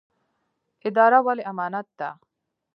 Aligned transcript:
اداره 0.87 1.19
ولې 1.25 1.43
امانت 1.51 1.87
ده؟ 1.99 2.09